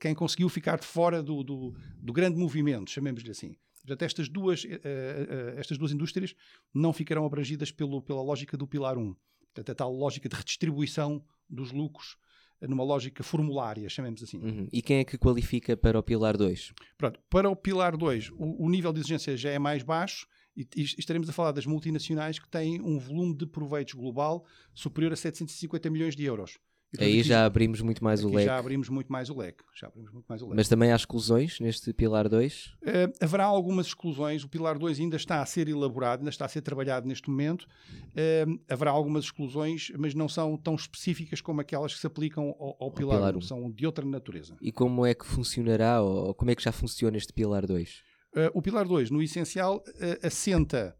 quem 0.00 0.14
conseguiu 0.14 0.48
ficar 0.48 0.78
de 0.78 0.86
fora 0.86 1.22
do, 1.22 1.42
do, 1.42 1.74
do 1.98 2.10
grande 2.10 2.38
movimento, 2.38 2.90
chamemos-lhe 2.90 3.30
assim. 3.30 3.54
Portanto, 3.88 4.02
estas 4.02 4.28
duas, 4.28 4.64
uh, 4.64 4.66
uh, 4.68 5.58
estas 5.58 5.78
duas 5.78 5.92
indústrias 5.92 6.34
não 6.74 6.92
ficarão 6.92 7.24
abrangidas 7.24 7.72
pelo, 7.72 8.02
pela 8.02 8.22
lógica 8.22 8.56
do 8.56 8.66
pilar 8.66 8.98
1. 8.98 9.16
Portanto, 9.46 9.72
a 9.72 9.74
tal 9.74 9.92
lógica 9.92 10.28
de 10.28 10.36
redistribuição 10.36 11.24
dos 11.48 11.72
lucros 11.72 12.16
numa 12.60 12.82
lógica 12.82 13.22
formulária, 13.22 13.88
chamemos 13.88 14.22
assim. 14.22 14.38
Uhum. 14.38 14.68
E 14.72 14.82
quem 14.82 14.98
é 14.98 15.04
que 15.04 15.16
qualifica 15.16 15.76
para 15.76 15.98
o 15.98 16.02
pilar 16.02 16.36
2? 16.36 16.72
Pronto, 16.96 17.20
para 17.30 17.48
o 17.48 17.54
pilar 17.54 17.96
2, 17.96 18.30
o, 18.30 18.64
o, 18.64 18.68
nível 18.68 18.92
de 18.92 18.98
exigência 19.00 19.36
já 19.36 19.50
é 19.50 19.58
mais 19.60 19.82
baixo 19.84 20.26
e, 20.56 20.66
e, 20.76 20.82
estaremos 20.82 21.28
a 21.28 21.32
falar 21.32 21.52
das 21.52 21.66
multinacionais 21.66 22.38
que 22.38 22.48
têm 22.48 22.80
um 22.80 22.98
volume 22.98 23.36
de 23.36 23.46
proveitos 23.46 23.94
global 23.94 24.44
superior 24.74 25.12
a 25.12 25.16
750 25.16 25.88
milhões 25.88 26.16
de 26.16 26.24
euros. 26.24 26.58
Aí 26.96 27.22
já 27.22 27.44
abrimos 27.44 27.82
muito 27.82 28.02
mais 28.02 28.24
o 28.24 28.28
leque. 28.28 28.46
Já 28.46 28.58
abrimos 28.58 28.88
muito 28.88 29.12
mais 29.12 29.28
o 29.28 29.36
leque. 29.36 29.62
Já 29.74 29.88
abrimos 29.88 30.10
muito 30.10 30.26
mais 30.26 30.40
o 30.40 30.46
leque. 30.46 30.56
Mas 30.56 30.68
também 30.68 30.90
há 30.90 30.96
exclusões 30.96 31.60
neste 31.60 31.92
Pilar 31.92 32.28
2? 32.28 32.66
Uh, 32.66 32.70
eh, 32.86 33.12
haverá 33.20 33.44
algumas 33.44 33.88
exclusões. 33.88 34.42
O 34.42 34.48
Pilar 34.48 34.78
2 34.78 34.98
ainda 34.98 35.16
está 35.16 35.42
a 35.42 35.46
ser 35.46 35.68
elaborado, 35.68 36.20
ainda 36.20 36.30
está 36.30 36.46
a 36.46 36.48
ser 36.48 36.62
trabalhado 36.62 37.06
neste 37.06 37.28
momento. 37.28 37.64
Uh, 37.64 38.58
haverá 38.70 38.90
algumas 38.90 39.24
exclusões, 39.24 39.92
mas 39.98 40.14
não 40.14 40.28
são 40.28 40.56
tão 40.56 40.74
específicas 40.74 41.42
como 41.42 41.60
aquelas 41.60 41.92
que 41.92 42.00
se 42.00 42.06
aplicam 42.06 42.56
ao, 42.58 42.76
ao 42.80 42.90
Pilar, 42.90 43.18
Pilar 43.18 43.34
1. 43.36 43.38
1. 43.38 43.40
São 43.42 43.70
de 43.70 43.84
outra 43.84 44.06
natureza. 44.06 44.56
E 44.60 44.72
como 44.72 45.04
é 45.04 45.12
que 45.14 45.26
funcionará, 45.26 46.00
ou 46.00 46.32
como 46.32 46.50
é 46.50 46.54
que 46.54 46.62
já 46.62 46.72
funciona 46.72 47.18
este 47.18 47.34
Pilar 47.34 47.66
2? 47.66 47.90
Uh, 47.90 48.38
eh, 48.38 48.50
o 48.54 48.62
Pilar 48.62 48.88
2, 48.88 49.10
no 49.10 49.22
essencial, 49.22 49.82
assenta 50.22 50.96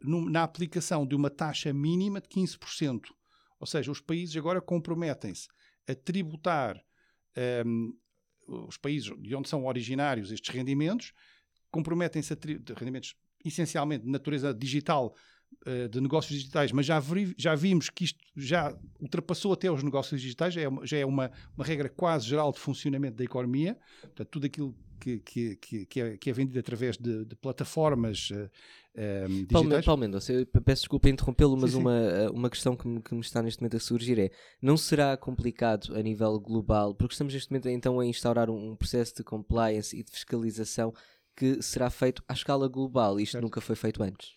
no, 0.00 0.30
na 0.30 0.42
aplicação 0.42 1.04
de 1.06 1.14
uma 1.14 1.28
taxa 1.28 1.72
mínima 1.72 2.20
de 2.20 2.28
15%. 2.28 3.00
Ou 3.64 3.66
seja, 3.66 3.90
os 3.90 3.98
países 3.98 4.36
agora 4.36 4.60
comprometem-se 4.60 5.48
a 5.88 5.94
tributar 5.94 6.78
um, 7.64 7.96
os 8.46 8.76
países 8.76 9.10
de 9.22 9.34
onde 9.34 9.48
são 9.48 9.64
originários 9.64 10.30
estes 10.30 10.54
rendimentos, 10.54 11.14
comprometem-se 11.70 12.34
a 12.34 12.36
rendimentos 12.76 13.16
essencialmente 13.42 14.04
de 14.04 14.10
natureza 14.10 14.52
digital, 14.52 15.16
de 15.90 16.00
negócios 16.00 16.38
digitais, 16.38 16.72
mas 16.72 16.86
já, 16.86 17.02
já 17.36 17.54
vimos 17.54 17.88
que 17.88 18.04
isto 18.04 18.18
já 18.36 18.76
ultrapassou 19.00 19.52
até 19.52 19.70
os 19.70 19.82
negócios 19.82 20.20
digitais, 20.20 20.54
já 20.54 20.62
é, 20.62 20.68
uma, 20.68 20.86
já 20.86 20.96
é 20.98 21.06
uma, 21.06 21.30
uma 21.56 21.64
regra 21.64 21.88
quase 21.88 22.26
geral 22.26 22.52
de 22.52 22.58
funcionamento 22.58 23.16
da 23.16 23.24
economia. 23.24 23.76
Portanto, 24.02 24.28
tudo 24.28 24.46
aquilo 24.46 24.74
que, 25.00 25.18
que, 25.18 25.56
que, 25.56 25.86
que, 25.86 26.00
é, 26.00 26.16
que 26.16 26.30
é 26.30 26.32
vendido 26.32 26.58
através 26.58 26.96
de, 26.96 27.24
de 27.24 27.36
plataformas 27.36 28.30
uh, 28.30 28.50
um, 28.96 29.46
Paulo, 29.46 29.68
digitais. 29.68 29.84
Paulo 29.84 30.00
Mendonça, 30.00 30.32
eu 30.32 30.46
peço 30.46 30.82
desculpa 30.82 31.08
interrompê-lo, 31.08 31.56
mas 31.56 31.72
Sim, 31.72 31.76
sim. 31.76 31.82
Uma, 31.82 32.30
uma 32.30 32.50
questão 32.50 32.76
que 32.76 32.86
me, 32.86 33.02
que 33.02 33.14
me 33.14 33.20
está 33.20 33.42
neste 33.42 33.60
momento 33.60 33.76
a 33.76 33.80
surgir 33.80 34.18
é: 34.18 34.30
não 34.62 34.76
será 34.76 35.16
complicado 35.16 35.94
a 35.94 36.02
nível 36.02 36.38
global, 36.40 36.94
porque 36.94 37.14
estamos 37.14 37.34
neste 37.34 37.50
momento 37.50 37.68
então 37.68 38.00
a 38.00 38.06
instaurar 38.06 38.48
um, 38.48 38.70
um 38.70 38.76
processo 38.76 39.16
de 39.16 39.24
compliance 39.24 39.96
e 39.96 40.02
de 40.02 40.10
fiscalização 40.10 40.92
que 41.36 41.60
será 41.60 41.90
feito 41.90 42.22
à 42.28 42.32
escala 42.32 42.68
global? 42.68 43.18
Isto 43.18 43.32
Certo. 43.32 43.44
nunca 43.44 43.60
foi 43.60 43.74
feito 43.76 44.02
antes. 44.02 44.34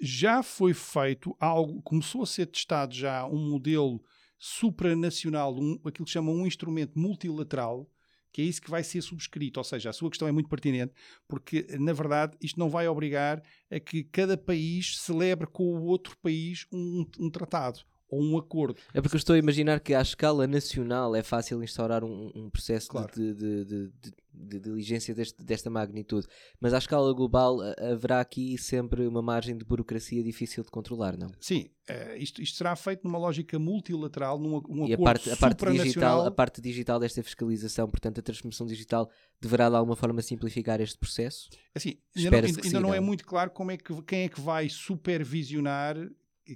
Já 0.00 0.42
foi 0.42 0.72
feito 0.72 1.36
algo, 1.40 1.82
começou 1.82 2.22
a 2.22 2.26
ser 2.26 2.46
testado 2.46 2.94
já 2.94 3.26
um 3.26 3.50
modelo 3.50 4.02
supranacional, 4.38 5.54
um, 5.54 5.80
aquilo 5.84 6.04
que 6.06 6.12
chama 6.12 6.30
um 6.30 6.46
instrumento 6.46 6.98
multilateral, 6.98 7.90
que 8.32 8.42
é 8.42 8.44
isso 8.44 8.62
que 8.62 8.70
vai 8.70 8.84
ser 8.84 9.02
subscrito. 9.02 9.58
Ou 9.58 9.64
seja, 9.64 9.90
a 9.90 9.92
sua 9.92 10.10
questão 10.10 10.28
é 10.28 10.32
muito 10.32 10.48
pertinente, 10.48 10.92
porque, 11.26 11.66
na 11.78 11.92
verdade, 11.92 12.36
isto 12.40 12.58
não 12.58 12.68
vai 12.68 12.86
obrigar 12.86 13.42
a 13.70 13.80
que 13.80 14.04
cada 14.04 14.36
país 14.36 14.98
celebre 14.98 15.46
com 15.46 15.64
o 15.64 15.84
outro 15.84 16.16
país 16.18 16.66
um, 16.72 17.04
um 17.18 17.30
tratado 17.30 17.80
ou 18.08 18.22
um 18.22 18.36
acordo. 18.38 18.78
É 18.94 19.00
porque 19.00 19.16
eu 19.16 19.18
estou 19.18 19.34
a 19.34 19.38
imaginar 19.38 19.80
que 19.80 19.94
à 19.94 20.00
escala 20.00 20.46
nacional 20.46 21.14
é 21.14 21.22
fácil 21.22 21.62
instaurar 21.62 22.02
um, 22.04 22.32
um 22.34 22.48
processo 22.50 22.88
Claro. 22.88 23.12
de, 23.14 23.34
de, 23.34 23.64
de, 23.64 23.92
de- 24.00 24.60
diligência 24.60 25.12
deste- 25.14 25.42
desta 25.44 25.68
magnitude, 25.68 26.26
mas 26.60 26.72
à 26.72 26.78
escala 26.78 27.12
global 27.12 27.60
a- 27.60 27.74
haverá 27.92 28.20
aqui 28.20 28.56
sempre 28.56 29.04
uma 29.06 29.20
margem 29.20 29.56
de 29.58 29.64
burocracia 29.64 30.22
difícil 30.22 30.62
de 30.62 30.70
controlar, 30.70 31.16
não? 31.18 31.28
Sim, 31.40 31.68
eh, 31.88 32.16
isto, 32.18 32.40
isto 32.40 32.56
será 32.56 32.76
feito 32.76 33.02
numa 33.04 33.18
lógica 33.18 33.58
multilateral, 33.58 34.38
num, 34.38 34.62
um 34.68 34.86
e 34.86 34.92
a 34.92 34.94
acordo 34.94 35.04
parte, 35.04 35.30
a, 35.30 35.36
parte 35.36 35.66
digital, 35.72 36.24
a 36.26 36.30
parte 36.30 36.60
digital 36.60 37.00
desta 37.00 37.20
fiscalização, 37.22 37.88
portanto, 37.90 38.20
a 38.20 38.22
transformação 38.22 38.64
digital 38.66 39.10
deverá 39.40 39.68
de 39.68 39.74
alguma 39.76 39.96
forma 39.96 40.22
simplificar 40.22 40.80
este 40.80 40.96
processo? 40.98 41.50
Assim, 41.74 41.98
ainda 42.16 42.30
não, 42.30 42.38
ainda- 42.46 42.62
sim, 42.62 42.72
não 42.78 42.94
é 42.94 43.00
não? 43.00 43.06
muito 43.06 43.24
claro 43.26 43.50
como 43.50 43.72
é 43.72 43.76
que, 43.76 44.02
quem 44.02 44.20
é 44.22 44.28
que 44.28 44.40
vai 44.40 44.68
supervisionar 44.68 45.96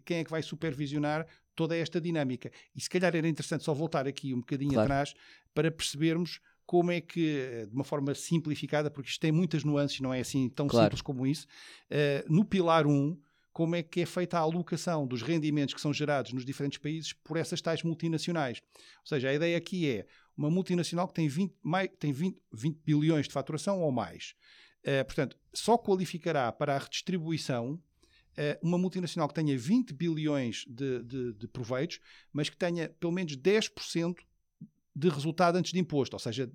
quem 0.06 0.18
é 0.20 0.24
que 0.24 0.30
vai 0.30 0.42
supervisionar 0.42 1.26
toda 1.54 1.76
esta 1.76 2.00
dinâmica. 2.00 2.50
E 2.74 2.80
se 2.80 2.88
calhar 2.88 3.14
era 3.14 3.28
interessante 3.28 3.64
só 3.64 3.72
voltar 3.74 4.06
aqui 4.06 4.32
um 4.34 4.38
bocadinho 4.40 4.72
Claro. 4.72 4.82
atrás 4.92 5.14
para 5.54 5.70
percebermos 5.70 6.40
como 6.64 6.90
é 6.90 7.00
que, 7.00 7.36
eh, 7.38 7.66
de 7.66 7.74
uma 7.74 7.84
forma 7.84 8.14
simplificada, 8.14 8.90
porque 8.90 9.10
isto 9.10 9.20
tem 9.20 9.32
muitas 9.32 9.64
nuances, 9.64 10.00
não 10.00 10.14
é 10.14 10.20
assim 10.20 10.48
tão 10.48 10.66
Claro. 10.66 10.86
simples 10.86 11.02
como 11.02 11.26
isso, 11.26 11.46
eh, 11.90 12.24
no 12.28 12.44
pilar 12.44 12.86
1, 12.86 13.18
como 13.52 13.74
é 13.76 13.82
que 13.82 14.00
é 14.00 14.06
feita 14.06 14.38
a 14.38 14.40
alocação 14.40 15.06
dos 15.06 15.20
rendimentos 15.20 15.74
que 15.74 15.80
são 15.80 15.92
gerados 15.92 16.32
nos 16.32 16.44
diferentes 16.44 16.78
países 16.78 17.12
por 17.12 17.36
essas 17.36 17.60
tais 17.60 17.82
multinacionais. 17.82 18.62
Ou 19.00 19.06
seja, 19.06 19.28
a 19.28 19.34
ideia 19.34 19.58
aqui 19.58 19.90
é 19.90 20.06
uma 20.34 20.48
multinacional 20.50 21.06
que 21.06 21.12
tem 21.14 21.28
20, 21.28 21.54
mai- 21.62 21.88
tem 21.88 22.12
20, 22.12 22.40
20 22.50 22.78
bilhões 22.82 23.26
de 23.28 23.32
faturação 23.34 23.80
ou 23.82 23.92
mais. 23.92 24.34
Eh, 24.82 25.04
portanto, 25.04 25.36
só 25.52 25.76
qualificará 25.76 26.50
para 26.50 26.74
a 26.74 26.78
redistribuição 26.78 27.78
uma 28.62 28.78
multinacional 28.78 29.28
que 29.28 29.34
tenha 29.34 29.56
20 29.58 29.92
bilhões 29.92 30.64
de, 30.68 31.02
de- 31.02 31.32
de 31.34 31.48
proveitos, 31.48 32.00
mas 32.32 32.48
que 32.48 32.56
tenha 32.56 32.88
pelo 32.88 33.12
menos 33.12 33.36
10% 33.36 34.16
de 34.94 35.08
resultado 35.08 35.56
antes 35.56 35.72
de 35.72 35.78
imposto, 35.78 36.14
ou 36.14 36.20
seja, 36.20 36.50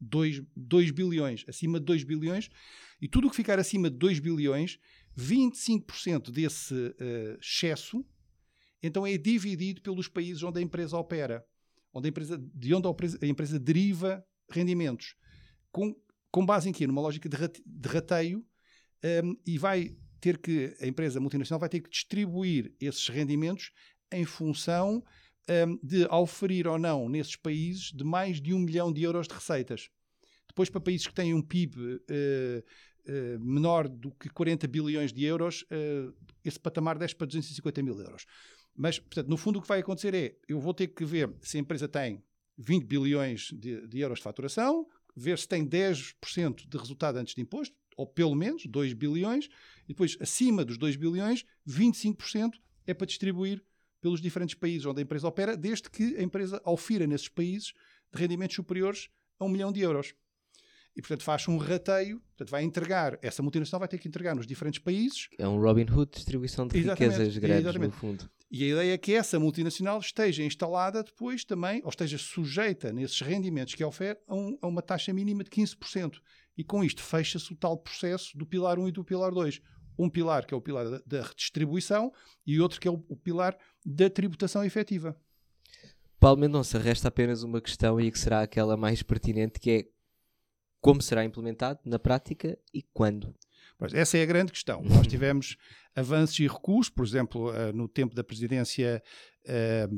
2, 0.00 0.42
2 0.56 0.90
bilhões, 0.90 1.44
acima 1.48 1.78
de 1.78 1.86
2 1.86 2.04
bilhões, 2.04 2.48
e 3.00 3.08
tudo 3.08 3.26
o 3.26 3.30
que 3.30 3.36
ficar 3.36 3.58
acima 3.58 3.90
de 3.90 3.96
2 3.96 4.18
bilhões, 4.18 4.78
25% 5.16 6.30
desse 6.30 6.94
eh, 6.98 7.38
excesso, 7.40 8.04
então 8.82 9.06
é 9.06 9.16
dividido 9.16 9.80
pelos 9.80 10.08
países 10.08 10.42
onde 10.42 10.58
a 10.58 10.62
empresa 10.62 10.96
opera, 10.98 11.44
onde 11.92 12.08
a 12.08 12.10
empresa, 12.10 12.38
de 12.38 12.74
onde 12.74 12.88
a 12.88 13.26
empresa, 13.26 13.58
deriva 13.58 14.24
rendimentos, 14.50 15.14
com, 15.72 15.94
com 16.30 16.44
base 16.44 16.68
em 16.68 16.72
quê? 16.72 16.86
Numa 16.86 17.00
lógica 17.00 17.28
de, 17.28 17.36
rate- 17.36 17.62
de 17.64 17.88
rateio, 17.88 18.44
um, 19.24 19.36
e 19.46 19.58
vai 19.58 19.96
ter 20.24 20.38
que, 20.38 20.74
a 20.80 20.86
empresa 20.86 21.20
multinacional 21.20 21.60
vai 21.60 21.68
ter 21.68 21.80
que 21.80 21.90
distribuir 21.90 22.72
esses 22.80 23.08
rendimentos 23.10 23.72
em 24.10 24.24
função 24.24 25.04
um, 25.66 25.78
de 25.82 26.06
auferir 26.08 26.66
ou 26.66 26.78
não 26.78 27.10
nesses 27.10 27.36
países 27.36 27.92
de 27.92 28.02
mais 28.02 28.40
de 28.40 28.54
um 28.54 28.58
milhão 28.58 28.90
de 28.90 29.02
euros 29.02 29.28
de 29.28 29.34
receitas. 29.34 29.90
Depois, 30.48 30.70
para 30.70 30.80
países 30.80 31.06
que 31.06 31.12
têm 31.12 31.34
um 31.34 31.42
PIB 31.42 32.00
eh, 32.08 32.64
eh, 33.06 33.38
menor 33.38 33.86
do 33.86 34.12
que 34.12 34.30
40 34.30 34.66
bilhões 34.66 35.12
de 35.12 35.24
euros, 35.24 35.62
eh, 35.70 36.08
esse 36.42 36.58
patamar 36.58 36.96
desce 36.96 37.14
para 37.14 37.26
250 37.26 37.82
mil 37.82 38.00
euros. 38.00 38.24
Mas, 38.74 38.98
portanto, 38.98 39.28
no 39.28 39.36
fundo, 39.36 39.58
o 39.58 39.62
que 39.62 39.68
vai 39.68 39.80
acontecer 39.80 40.14
é: 40.14 40.36
eu 40.48 40.58
vou 40.58 40.72
ter 40.72 40.86
que 40.86 41.04
ver 41.04 41.30
se 41.42 41.58
a 41.58 41.60
empresa 41.60 41.86
tem 41.86 42.22
20 42.56 42.84
bilhões 42.84 43.50
de, 43.52 43.86
de 43.86 43.98
euros 43.98 44.20
de 44.20 44.24
faturação, 44.24 44.86
ver 45.14 45.38
se 45.38 45.46
tem 45.46 45.66
10% 45.66 46.68
de 46.68 46.78
resultado 46.78 47.16
antes 47.18 47.34
de 47.34 47.42
imposto, 47.42 47.76
ou 47.96 48.06
pelo 48.06 48.34
menos 48.34 48.64
2 48.66 48.92
bilhões, 48.92 49.48
e 49.84 49.88
depois, 49.88 50.16
acima 50.20 50.64
dos 50.64 50.78
2 50.78 50.96
bilhões, 50.96 51.44
25% 51.68 52.52
é 52.86 52.94
para 52.94 53.06
distribuir 53.06 53.62
pelos 54.00 54.20
diferentes 54.20 54.54
países 54.54 54.84
onde 54.86 55.00
a 55.00 55.02
empresa 55.02 55.26
opera, 55.26 55.56
desde 55.56 55.88
que 55.90 56.16
a 56.16 56.22
empresa 56.22 56.60
aufira 56.64 57.06
nesses 57.06 57.28
países 57.28 57.72
de 58.12 58.20
rendimentos 58.20 58.54
superiores 58.56 59.08
a 59.38 59.44
um 59.44 59.48
milhão 59.48 59.72
de 59.72 59.80
euros. 59.80 60.14
E, 60.96 61.00
portanto, 61.02 61.24
faz 61.24 61.48
um 61.48 61.56
rateio, 61.56 62.20
portanto, 62.20 62.50
vai 62.50 62.62
entregar, 62.62 63.18
essa 63.20 63.42
multinacional 63.42 63.80
vai 63.80 63.88
ter 63.88 63.98
que 63.98 64.06
entregar 64.06 64.36
nos 64.36 64.46
diferentes 64.46 64.78
países, 64.78 65.28
É 65.38 65.48
um 65.48 65.58
Robin 65.60 65.86
Hood 65.90 66.12
distribuição 66.14 66.68
de 66.68 66.78
Exatamente, 66.78 67.12
riquezas 67.12 67.36
grandes, 67.38 67.64
exatamente. 67.64 67.92
no 67.94 67.98
fundo. 67.98 68.30
e 68.48 68.62
a 68.62 68.68
ideia 68.68 68.92
é 68.92 68.98
que 68.98 69.12
essa 69.12 69.40
multinacional 69.40 69.98
esteja 69.98 70.44
instalada 70.44 71.02
depois 71.02 71.44
também, 71.44 71.80
ou 71.82 71.88
esteja 71.88 72.16
sujeita 72.16 72.92
nesses 72.92 73.20
rendimentos 73.22 73.74
que 73.74 73.82
oferece 73.82 74.20
a, 74.28 74.34
um- 74.36 74.56
a 74.62 74.68
uma 74.68 74.82
taxa 74.82 75.12
mínima 75.12 75.42
de 75.42 75.50
15%. 75.50 76.20
E 76.56 76.62
com 76.64 76.84
isto 76.84 77.02
fecha-se 77.02 77.52
o 77.52 77.56
tal 77.56 77.76
processo 77.76 78.36
do 78.38 78.46
pilar 78.46 78.78
1 78.78 78.88
e 78.88 78.92
do 78.92 79.04
pilar 79.04 79.32
2. 79.32 79.60
Um 79.98 80.08
pilar 80.10 80.44
que 80.46 80.52
é 80.54 80.56
o 80.56 80.60
pilar 80.60 80.88
da, 80.90 81.02
da 81.06 81.22
redistribuição 81.22 82.12
e 82.46 82.60
outro 82.60 82.80
que 82.80 82.88
é 82.88 82.90
o, 82.90 83.04
o 83.08 83.16
pilar 83.16 83.56
da 83.84 84.08
tributação 84.10 84.64
efetiva. 84.64 85.16
Paulo 86.18 86.40
Mendonça, 86.40 86.78
resta 86.78 87.08
apenas 87.08 87.42
uma 87.42 87.60
questão 87.60 88.00
e 88.00 88.10
que 88.10 88.18
será 88.18 88.42
aquela 88.42 88.76
mais 88.76 89.02
pertinente, 89.02 89.60
que 89.60 89.70
é 89.70 89.84
como 90.80 91.00
será 91.02 91.24
implementado 91.24 91.80
na 91.84 91.98
prática 91.98 92.58
e 92.72 92.82
quando? 92.82 93.34
Pois, 93.78 93.92
essa 93.94 94.16
é 94.18 94.22
a 94.22 94.26
grande 94.26 94.52
questão. 94.52 94.82
Nós 94.84 95.06
tivemos 95.06 95.56
avanços 95.94 96.38
e 96.38 96.46
recuos, 96.46 96.88
por 96.88 97.04
exemplo, 97.04 97.52
eh, 97.54 97.72
no 97.72 97.88
tempo 97.88 98.14
da 98.14 98.22
presidência 98.24 99.02
eh, 99.46 99.88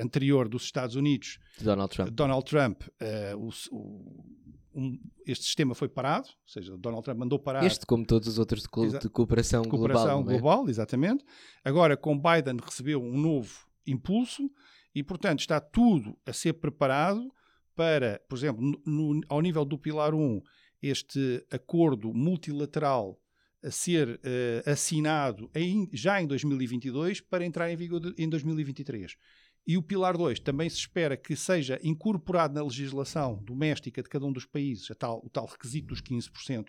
anterior 0.00 0.48
dos 0.48 0.64
Estados 0.64 0.96
Unidos, 0.96 1.38
Donald 1.60 1.92
Trump. 1.94 2.10
Donald 2.10 2.44
Trump, 2.44 2.82
eh, 3.00 3.34
o- 3.36 4.24
um- 4.74 4.98
este 5.26 5.44
sistema 5.44 5.74
foi 5.74 5.88
parado, 5.88 6.28
ou 6.28 6.48
seja, 6.48 6.76
Donald 6.76 7.04
Trump 7.04 7.18
mandou 7.18 7.38
parar 7.38 7.64
Este, 7.64 7.84
como 7.86 8.04
todos 8.06 8.28
os 8.28 8.38
outros 8.38 8.62
de, 8.62 8.68
co- 8.68 8.86
de 8.86 9.08
cooperação, 9.08 9.64
cooperação 9.64 10.22
global. 10.22 10.34
é? 10.34 10.38
global, 10.40 10.68
exatamente. 10.68 11.24
Agora, 11.64 11.96
com 11.96 12.16
Biden, 12.18 12.56
recebeu 12.62 13.02
um 13.02 13.18
novo 13.18 13.66
impulso 13.86 14.50
e, 14.94 15.02
portanto, 15.02 15.40
está 15.40 15.60
tudo 15.60 16.16
a 16.26 16.32
ser 16.32 16.54
preparado 16.54 17.32
para, 17.74 18.20
por 18.28 18.36
exemplo, 18.36 18.62
no- 18.62 18.80
no- 19.14 19.20
ao 19.28 19.40
nível 19.40 19.64
do 19.64 19.78
Pilar 19.78 20.14
1, 20.14 20.42
este 20.82 21.44
acordo 21.50 22.12
multilateral 22.14 23.18
a 23.62 23.70
ser 23.70 24.18
eh, 24.24 24.62
assinado 24.66 25.50
em- 25.54 25.88
já 25.92 26.20
em 26.22 26.26
2022 26.26 27.20
para 27.20 27.44
entrar 27.44 27.70
em 27.70 27.76
vigor 27.76 28.00
de- 28.00 28.14
em 28.22 28.28
2023. 28.28 29.16
E 29.66 29.76
o 29.76 29.82
Pilar 29.82 30.16
2 30.16 30.40
também 30.40 30.68
se 30.68 30.76
espera 30.76 31.16
que 31.16 31.36
seja 31.36 31.78
incorporado 31.82 32.54
na 32.54 32.62
legislação 32.62 33.40
doméstica 33.44 34.02
de 34.02 34.08
cada 34.08 34.26
um 34.26 34.32
dos 34.32 34.46
países, 34.46 34.90
a 34.90 34.94
tal- 34.94 35.20
o 35.24 35.28
tal 35.30 35.46
requisito 35.46 35.88
dos 35.88 36.00
15%, 36.00 36.66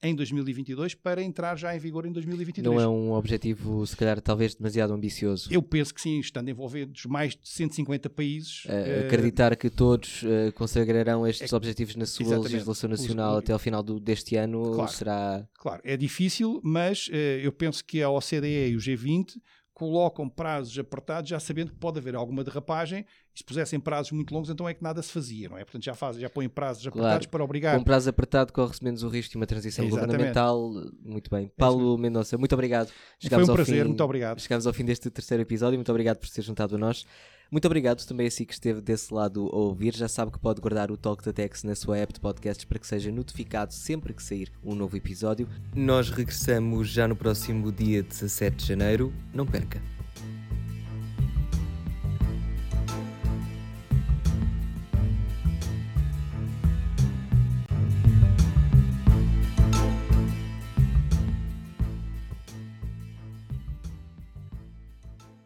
em 0.00 0.14
2022 0.14 0.94
para 0.94 1.20
entrar 1.20 1.58
já 1.58 1.74
em 1.74 1.78
vigor 1.80 2.06
em 2.06 2.12
2023. 2.12 2.64
Não 2.64 2.80
é 2.80 2.86
um 2.86 3.10
objetivo, 3.12 3.84
se 3.84 3.96
calhar, 3.96 4.20
talvez 4.20 4.54
demasiado 4.54 4.92
ambicioso. 4.92 5.52
Eu 5.52 5.60
penso 5.60 5.92
que 5.92 6.00
sim, 6.00 6.20
estando 6.20 6.48
envolvidos 6.48 7.04
mais 7.06 7.32
de 7.34 7.48
150 7.48 8.08
países. 8.08 8.62
Eh, 8.68 9.02
acreditar 9.06 9.56
que 9.56 9.68
todos 9.68 10.22
eh, 10.24 10.52
consagrarão 10.52 11.26
estes 11.26 11.52
objetivos 11.52 11.96
na 11.96 12.06
sua 12.06 12.38
legislação 12.38 12.88
Os- 12.92 13.00
nacional 13.00 13.34
o- 13.34 13.38
até 13.38 13.52
ao 13.52 13.58
final 13.58 13.82
do- 13.82 13.98
deste 13.98 14.36
ano 14.36 14.70
Claro. 14.72 14.92
será. 14.92 15.48
Claro, 15.58 15.82
é 15.84 15.96
difícil, 15.96 16.60
mas 16.62 17.08
eh, 17.12 17.40
eu 17.42 17.50
penso 17.50 17.84
que 17.84 18.00
a 18.00 18.08
OCDE 18.08 18.68
e 18.70 18.76
o 18.76 18.78
G20 18.78 19.40
colocam 19.78 20.28
prazos 20.28 20.76
apertados, 20.78 21.30
já 21.30 21.38
sabendo 21.38 21.70
que 21.72 21.78
pode 21.78 21.98
haver 21.98 22.14
alguma 22.16 22.42
derrapagem, 22.42 23.06
e 23.34 23.38
se 23.38 23.44
pusessem 23.44 23.78
prazos 23.78 24.10
muito 24.12 24.34
longos, 24.34 24.50
então 24.50 24.68
é 24.68 24.74
que 24.74 24.82
nada 24.82 25.00
se 25.00 25.12
fazia, 25.12 25.48
não 25.48 25.56
é? 25.56 25.64
Portanto, 25.64 25.84
já, 25.84 25.94
fazem, 25.94 26.20
já 26.20 26.28
põem 26.28 26.48
prazos 26.48 26.82
Claro. 26.82 26.98
apertados 26.98 27.26
para 27.28 27.44
obrigar. 27.44 27.78
Com 27.78 27.84
prazo 27.84 28.10
apertado 28.10 28.52
corre-se 28.52 28.82
menos 28.82 29.02
o 29.02 29.08
risco 29.08 29.30
de 29.32 29.36
uma 29.36 29.46
transição 29.46 29.84
Exatamente. 29.84 30.14
É 30.14 30.16
governamental. 30.16 30.72
Muito 31.02 31.30
bem. 31.30 31.50
Paulo 31.56 31.96
Mendonça, 31.96 32.36
muito 32.36 32.52
obrigado. 32.52 32.90
Foi 33.28 33.42
um 33.42 33.46
prazer, 33.46 33.82
fim- 33.82 33.88
muito 33.88 34.02
obrigado. 34.04 34.40
Chegamos 34.40 34.66
ao 34.66 34.72
fim 34.72 34.84
deste 34.84 35.08
terceiro 35.08 35.42
episódio. 35.42 35.78
Muito 35.78 35.90
obrigado 35.90 36.18
por 36.18 36.28
ter 36.28 36.42
juntado 36.42 36.74
a 36.74 36.78
nós. 36.78 37.06
Muito 37.50 37.64
obrigado 37.64 38.04
também 38.06 38.26
a 38.26 38.30
si 38.30 38.44
que 38.44 38.52
esteve 38.52 38.82
desse 38.82 39.12
lado 39.12 39.48
a 39.50 39.56
ouvir. 39.56 39.94
Já 39.94 40.06
sabe 40.06 40.30
que 40.30 40.38
pode 40.38 40.60
guardar 40.60 40.90
o 40.90 40.98
Talk 40.98 41.24
da 41.24 41.32
Tex 41.32 41.64
na 41.64 41.74
sua 41.74 41.96
app 41.96 42.12
de 42.12 42.20
podcasts 42.20 42.64
para 42.66 42.78
que 42.78 42.86
seja 42.86 43.10
notificado 43.10 43.72
sempre 43.72 44.12
que 44.12 44.22
sair 44.22 44.52
um 44.62 44.74
novo 44.74 44.96
episódio. 44.98 45.48
Nós 45.74 46.10
regressamos 46.10 46.90
já 46.90 47.08
no 47.08 47.16
próximo 47.16 47.72
dia 47.72 48.02
17 48.02 48.56
de 48.56 48.66
janeiro. 48.66 49.12
Não 49.32 49.46
perca. 49.46 49.80